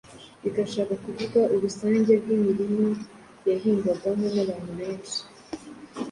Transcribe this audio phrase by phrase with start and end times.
[0.41, 2.87] bigashaka kuvuga urusange rw'imirima
[3.49, 5.19] yahingwagamo n'abantu benshi